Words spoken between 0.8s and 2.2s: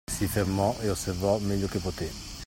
osservò meglio che potè.